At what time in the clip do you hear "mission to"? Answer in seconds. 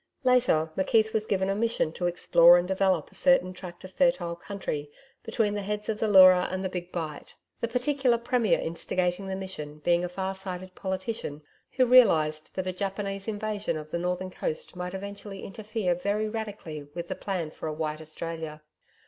1.53-2.07